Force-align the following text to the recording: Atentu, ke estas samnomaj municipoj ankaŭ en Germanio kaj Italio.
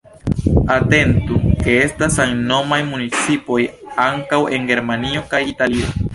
Atentu, 0.75 1.37
ke 1.67 1.75
estas 1.81 2.17
samnomaj 2.21 2.81
municipoj 2.89 3.61
ankaŭ 4.07 4.43
en 4.59 4.69
Germanio 4.73 5.25
kaj 5.37 5.45
Italio. 5.55 5.97